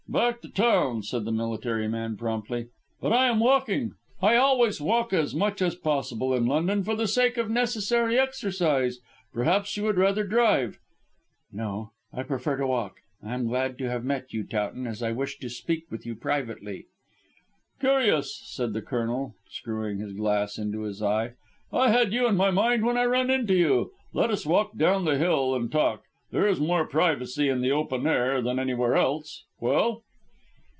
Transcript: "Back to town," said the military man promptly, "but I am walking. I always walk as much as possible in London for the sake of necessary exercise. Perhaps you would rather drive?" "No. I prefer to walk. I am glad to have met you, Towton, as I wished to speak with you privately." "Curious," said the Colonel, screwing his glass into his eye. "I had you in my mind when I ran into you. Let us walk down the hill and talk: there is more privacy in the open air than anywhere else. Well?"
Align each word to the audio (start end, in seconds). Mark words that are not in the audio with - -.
"Back 0.09 0.41
to 0.41 0.49
town," 0.49 1.03
said 1.03 1.23
the 1.23 1.31
military 1.31 1.87
man 1.87 2.17
promptly, 2.17 2.67
"but 2.99 3.13
I 3.13 3.27
am 3.29 3.39
walking. 3.39 3.93
I 4.21 4.35
always 4.35 4.81
walk 4.81 5.13
as 5.13 5.33
much 5.33 5.61
as 5.61 5.73
possible 5.75 6.33
in 6.33 6.45
London 6.45 6.83
for 6.83 6.97
the 6.97 7.07
sake 7.07 7.37
of 7.37 7.49
necessary 7.49 8.19
exercise. 8.19 8.99
Perhaps 9.31 9.77
you 9.77 9.83
would 9.83 9.95
rather 9.95 10.25
drive?" 10.25 10.79
"No. 11.53 11.91
I 12.11 12.23
prefer 12.23 12.57
to 12.57 12.67
walk. 12.67 12.95
I 13.23 13.33
am 13.33 13.47
glad 13.47 13.77
to 13.77 13.89
have 13.89 14.03
met 14.03 14.33
you, 14.33 14.43
Towton, 14.43 14.85
as 14.85 15.01
I 15.01 15.13
wished 15.13 15.39
to 15.43 15.49
speak 15.49 15.89
with 15.89 16.05
you 16.05 16.13
privately." 16.15 16.87
"Curious," 17.79 18.37
said 18.53 18.73
the 18.73 18.81
Colonel, 18.81 19.35
screwing 19.49 19.99
his 19.99 20.11
glass 20.11 20.57
into 20.57 20.81
his 20.81 21.01
eye. 21.01 21.35
"I 21.71 21.89
had 21.89 22.11
you 22.11 22.27
in 22.27 22.35
my 22.35 22.51
mind 22.51 22.83
when 22.83 22.97
I 22.97 23.05
ran 23.05 23.29
into 23.29 23.55
you. 23.55 23.93
Let 24.11 24.29
us 24.29 24.45
walk 24.45 24.75
down 24.75 25.05
the 25.05 25.17
hill 25.17 25.55
and 25.55 25.71
talk: 25.71 26.03
there 26.31 26.47
is 26.47 26.61
more 26.61 26.87
privacy 26.87 27.49
in 27.49 27.59
the 27.59 27.73
open 27.73 28.07
air 28.07 28.41
than 28.41 28.57
anywhere 28.57 28.95
else. 28.95 29.43
Well?" 29.59 30.03